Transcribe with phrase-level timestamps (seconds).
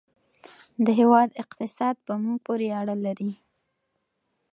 [0.85, 3.31] د هېواد اقتصاد په موږ پورې اړه لري.